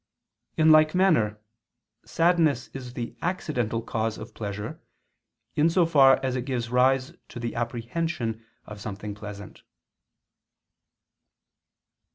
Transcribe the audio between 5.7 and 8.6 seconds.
far as it gives rise to the apprehension